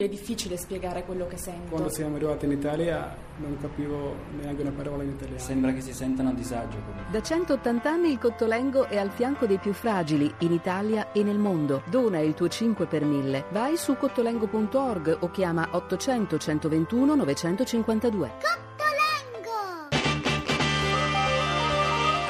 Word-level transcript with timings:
È 0.00 0.06
difficile 0.06 0.56
spiegare 0.56 1.02
quello 1.04 1.26
che 1.26 1.36
sento. 1.36 1.70
Quando 1.70 1.88
siamo 1.88 2.14
arrivati 2.14 2.44
in 2.44 2.52
Italia 2.52 3.16
non 3.38 3.58
capivo 3.60 4.14
neanche 4.40 4.62
una 4.62 4.70
parola 4.70 5.02
in 5.02 5.08
italiano. 5.08 5.40
Sembra 5.40 5.72
che 5.72 5.80
si 5.80 5.92
sentano 5.92 6.28
a 6.28 6.32
disagio. 6.34 6.78
Comunque. 6.86 7.10
Da 7.10 7.20
180 7.20 7.90
anni 7.90 8.12
il 8.12 8.18
Cottolengo 8.18 8.86
è 8.86 8.96
al 8.96 9.10
fianco 9.10 9.46
dei 9.46 9.58
più 9.58 9.72
fragili 9.72 10.32
in 10.38 10.52
Italia 10.52 11.10
e 11.10 11.24
nel 11.24 11.38
mondo. 11.38 11.82
Dona 11.90 12.20
il 12.20 12.34
tuo 12.34 12.46
5 12.46 12.86
per 12.86 13.04
1000. 13.04 13.46
Vai 13.50 13.76
su 13.76 13.96
cottolengo.org 13.96 15.16
o 15.18 15.30
chiama 15.32 15.66
800 15.72 16.38
121 16.38 17.14
952. 17.16 18.32
Cottolengo! 18.38 19.88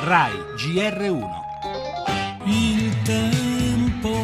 RAI 0.05 0.37
GR1 0.57 1.27
Il 2.47 3.03
tempo 3.03 4.15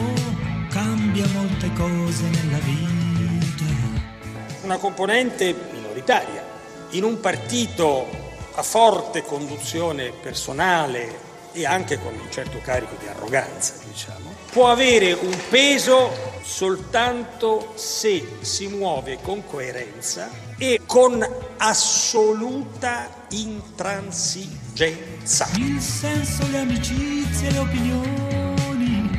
cambia 0.70 1.26
molte 1.34 1.70
cose 1.74 2.26
nella 2.30 2.58
vita 2.60 3.13
una 4.64 4.78
componente 4.78 5.54
minoritaria 5.72 6.42
in 6.90 7.04
un 7.04 7.20
partito 7.20 8.06
a 8.54 8.62
forte 8.62 9.22
conduzione 9.22 10.10
personale 10.10 11.32
e 11.52 11.66
anche 11.66 12.00
con 12.00 12.14
un 12.14 12.30
certo 12.30 12.58
carico 12.62 12.96
di 12.98 13.06
arroganza, 13.06 13.74
diciamo, 13.84 14.32
può 14.50 14.70
avere 14.70 15.12
un 15.12 15.38
peso 15.50 16.10
soltanto 16.42 17.72
se 17.74 18.38
si 18.40 18.68
muove 18.68 19.18
con 19.22 19.46
coerenza 19.46 20.30
e 20.56 20.80
con 20.86 21.22
assoluta 21.58 23.10
intransigenza. 23.30 25.48
Il 25.56 25.80
senso, 25.80 26.46
le 26.50 26.58
amicizie, 26.58 27.50
le 27.50 27.58
opinioni, 27.58 29.10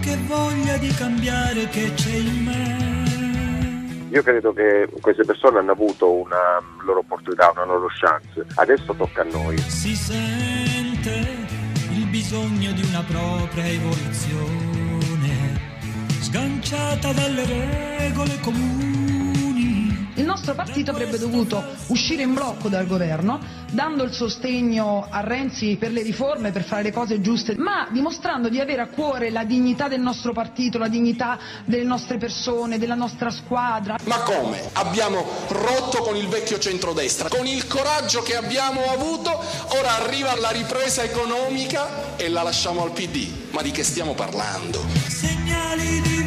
che 0.00 0.16
voglia 0.26 0.76
di 0.76 0.92
cambiare 0.94 1.68
che 1.68 1.94
c'è 1.94 2.16
in 2.16 2.44
me. 2.44 3.07
Io 4.10 4.22
credo 4.22 4.52
che 4.52 4.88
queste 5.00 5.24
persone 5.24 5.58
hanno 5.58 5.72
avuto 5.72 6.10
una 6.10 6.62
loro 6.84 7.00
opportunità, 7.00 7.50
una 7.54 7.64
loro 7.64 7.88
chance. 7.88 8.46
Adesso 8.54 8.94
tocca 8.94 9.20
a 9.20 9.24
noi. 9.24 9.58
Si 9.58 9.94
sente 9.94 11.46
il 11.92 12.06
bisogno 12.06 12.72
di 12.72 12.82
una 12.88 13.02
propria 13.06 13.66
evoluzione, 13.66 15.30
sganciata 16.20 17.12
dalle 17.12 17.44
regole 17.44 18.38
comuni 18.40 19.07
il 20.18 20.24
nostro 20.24 20.54
partito 20.54 20.90
avrebbe 20.90 21.16
dovuto 21.16 21.64
uscire 21.86 22.22
in 22.22 22.34
blocco 22.34 22.68
dal 22.68 22.86
governo, 22.86 23.38
dando 23.70 24.02
il 24.02 24.12
sostegno 24.12 25.06
a 25.08 25.20
Renzi 25.20 25.76
per 25.78 25.92
le 25.92 26.02
riforme, 26.02 26.50
per 26.50 26.64
fare 26.64 26.82
le 26.82 26.92
cose 26.92 27.20
giuste, 27.20 27.54
ma 27.56 27.88
dimostrando 27.90 28.48
di 28.48 28.58
avere 28.58 28.82
a 28.82 28.88
cuore 28.88 29.30
la 29.30 29.44
dignità 29.44 29.86
del 29.86 30.00
nostro 30.00 30.32
partito, 30.32 30.76
la 30.76 30.88
dignità 30.88 31.38
delle 31.64 31.84
nostre 31.84 32.18
persone, 32.18 32.78
della 32.78 32.96
nostra 32.96 33.30
squadra. 33.30 33.96
Ma 34.04 34.20
come? 34.22 34.60
Abbiamo 34.72 35.24
rotto 35.48 36.02
con 36.02 36.16
il 36.16 36.26
vecchio 36.26 36.58
centrodestra, 36.58 37.28
con 37.28 37.46
il 37.46 37.66
coraggio 37.68 38.22
che 38.22 38.36
abbiamo 38.36 38.90
avuto, 38.90 39.30
ora 39.78 40.02
arriva 40.02 40.34
la 40.36 40.50
ripresa 40.50 41.04
economica 41.04 42.16
e 42.16 42.28
la 42.28 42.42
lasciamo 42.42 42.82
al 42.82 42.90
PD. 42.90 43.50
Ma 43.50 43.62
di 43.62 43.70
che 43.70 43.84
stiamo 43.84 44.14
parlando? 44.14 44.84
Segnali 45.06 46.00
di 46.00 46.17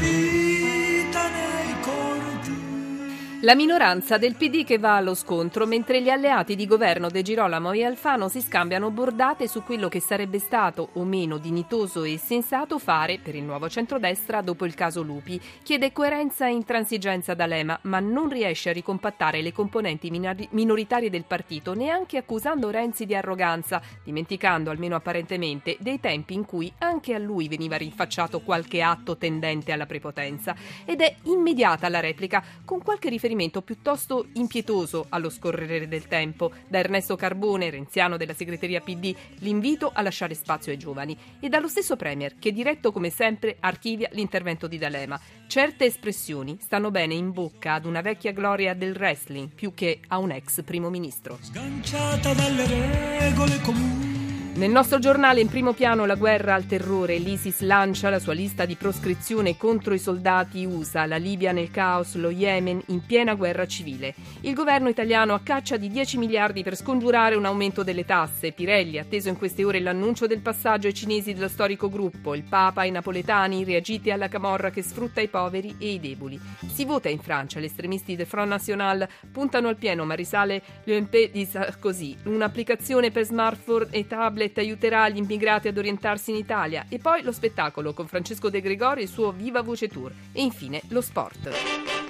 La 3.44 3.56
minoranza 3.56 4.20
del 4.20 4.36
PD 4.36 4.64
che 4.64 4.78
va 4.78 4.98
allo 4.98 5.16
scontro 5.16 5.66
mentre 5.66 6.00
gli 6.00 6.10
alleati 6.10 6.56
di 6.56 6.68
governo 6.68 7.10
De 7.10 7.24
Girolamo 7.24 7.72
e 7.72 7.84
Alfano 7.84 8.28
si 8.28 8.40
scambiano 8.40 8.92
bordate 8.92 9.48
su 9.48 9.64
quello 9.64 9.90
che 9.90 10.00
sarebbe 10.00 10.38
stato 10.38 10.90
o 10.94 11.04
meno 11.06 11.40
dignitoso 11.40 12.04
e 12.04 12.20
sensato 12.20 12.78
fare 12.78 13.18
per 13.18 13.34
il 13.34 13.42
nuovo 13.42 13.68
centrodestra 13.68 14.42
dopo 14.42 14.66
il 14.66 14.76
caso 14.76 15.02
Lupi. 15.02 15.42
Chiede 15.64 15.92
coerenza 15.92 16.46
e 16.46 16.52
intransigenza 16.52 17.34
da 17.34 17.48
Lema, 17.48 17.80
ma 17.86 18.00
non 18.00 18.30
riesce 18.30 18.70
a 18.70 18.74
ricompattare 18.74 19.42
le 19.42 19.52
componenti 19.52 20.12
minoritarie 20.12 21.10
del 21.10 21.26
partito, 21.26 21.74
neanche 21.74 22.18
accusando 22.18 22.70
Renzi 22.70 23.08
di 23.08 23.16
arroganza, 23.16 23.82
dimenticando, 24.04 24.70
almeno 24.70 24.96
apparentemente, 24.96 25.78
dei 25.80 26.00
tempi 26.00 26.36
in 26.36 26.46
cui 26.46 26.72
anche 26.78 27.16
a 27.16 27.18
lui 27.18 27.48
veniva 27.48 27.76
rinfacciato 27.76 28.42
qualche 28.42 28.84
atto 28.84 29.18
tendente 29.18 29.72
alla 29.72 29.88
prepotenza. 29.88 30.56
Ed 30.86 31.02
è 31.02 31.16
immediata 31.24 31.90
la 31.90 32.02
replica, 32.02 32.44
con 32.64 32.84
qualche 32.84 33.10
riferimento 33.10 33.30
riferimento 33.32 33.62
piuttosto 33.62 34.28
impietoso 34.34 35.06
allo 35.10 35.30
scorrere 35.30 35.88
del 35.88 36.08
tempo. 36.08 36.52
Da 36.68 36.80
Ernesto 36.80 37.16
Carbone, 37.16 37.70
renziano 37.70 38.18
della 38.18 38.34
segreteria 38.34 38.82
PD, 38.82 39.16
l'invito 39.40 39.90
a 39.94 40.02
lasciare 40.02 40.34
spazio 40.34 40.72
ai 40.72 40.78
giovani. 40.78 41.18
E 41.40 41.48
dallo 41.48 41.70
stesso 41.70 41.96
Premier, 41.96 42.36
che 42.38 42.52
diretto 42.52 42.92
come 42.92 43.10
sempre 43.10 43.58
archivia 43.62 44.10
l'intervento 44.12 44.68
di 44.68 44.78
D'Alema. 44.78 45.20
Certe 45.48 45.86
espressioni 45.86 46.58
stanno 46.60 46.92
bene 46.92 47.14
in 47.14 47.32
bocca 47.32 47.74
ad 47.74 47.86
una 47.86 48.02
vecchia 48.02 48.32
gloria 48.32 48.74
del 48.74 48.96
wrestling 48.96 49.50
più 49.50 49.74
che 49.74 50.00
a 50.08 50.18
un 50.18 50.32
ex 50.32 50.64
primo 50.64 50.90
ministro. 50.90 51.38
Sganciata 51.42 52.34
dalle 52.34 52.68
regole 52.68 53.60
comuni 53.62 54.11
nel 54.54 54.70
nostro 54.70 55.00
giornale 55.00 55.40
in 55.40 55.48
primo 55.48 55.72
piano 55.72 56.06
la 56.06 56.16
guerra 56.16 56.54
al 56.56 56.66
terrore, 56.66 57.18
l'ISIS 57.18 57.62
lancia 57.62 58.10
la 58.10 58.20
sua 58.20 58.34
lista 58.34 58.66
di 58.66 58.76
proscrizione 58.76 59.56
contro 59.56 59.94
i 59.94 60.00
soldati 60.00 60.66
USA, 60.66 61.06
la 61.06 61.16
Libia 61.16 61.54
nel 61.54 61.72
caos, 61.72 62.16
lo 62.16 62.30
Yemen 62.30 62.82
in 62.88 63.06
piena 63.06 63.34
guerra 63.34 63.66
civile. 63.66 64.14
Il 64.42 64.54
governo 64.54 64.90
italiano 64.90 65.34
a 65.34 65.40
caccia 65.42 65.78
di 65.78 65.90
10 65.90 66.18
miliardi 66.18 66.64
per 66.64 66.76
scongiurare 66.76 67.36
un 67.36 67.46
aumento 67.46 67.82
delle 67.82 68.04
tasse. 68.04 68.52
Pirelli, 68.52 69.00
atteso 69.00 69.30
in 69.30 69.38
queste 69.38 69.64
ore 69.64 69.80
l'annuncio 69.80 70.28
del 70.28 70.42
passaggio 70.42 70.88
ai 70.88 70.94
cinesi 70.94 71.34
dello 71.34 71.48
storico 71.48 71.90
gruppo, 71.90 72.36
il 72.36 72.44
Papa 72.44 72.84
e 72.84 72.88
i 72.88 72.92
napoletani 72.92 73.64
reagiti 73.64 74.12
alla 74.12 74.28
camorra 74.28 74.70
che 74.70 74.84
sfrutta 74.84 75.22
i 75.22 75.30
poveri 75.30 75.78
e 75.80 75.94
i 75.94 76.00
deboli. 76.02 76.38
Si 76.68 76.84
vota 76.84 77.08
in 77.08 77.20
Francia, 77.20 77.62
gli 77.62 77.66
estremisti 77.66 78.18
del 78.18 78.28
Front 78.28 78.50
National 78.50 79.08
puntano 79.32 79.70
al 79.70 79.78
pieno, 79.78 80.04
ma 80.04 80.14
risale 80.14 80.62
l'UMP 80.84 81.32
di 81.32 81.46
Sarkozy, 81.46 82.18
un'applicazione 82.26 83.12
per 83.12 83.24
smartphone 83.24 83.88
e 83.92 84.06
tablet 84.08 84.40
tablet 84.42 84.58
aiuterà 84.58 85.10
gli 85.10 85.18
immigrati 85.18 85.68
ad 85.68 85.78
orientarsi 85.78 86.32
in 86.32 86.38
Italia 86.38 86.86
e 86.90 86.98
poi 86.98 87.22
lo 87.22 87.32
spettacolo 87.32 87.94
con 87.94 88.08
Francesco 88.08 88.50
De 88.50 88.62
Gregori 88.62 89.02
e 89.02 89.04
il 89.04 89.10
suo 89.10 89.32
Viva 89.32 89.62
Voce 89.62 89.88
Tour 89.88 90.12
e 90.32 90.42
infine 90.42 90.82
lo 90.90 91.02
sport. 91.02 92.01